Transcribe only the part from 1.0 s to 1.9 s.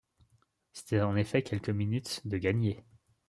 en effet quelques